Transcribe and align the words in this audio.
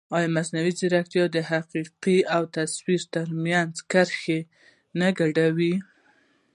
ایا 0.17 0.27
مصنوعي 0.35 0.71
ځیرکتیا 0.79 1.23
د 1.31 1.37
حقیقت 1.51 2.05
او 2.35 2.41
تفسیر 2.55 3.01
ترمنځ 3.15 3.73
کرښه 3.91 4.39
نه 4.99 5.07
ګډوډوي؟ 5.17 5.73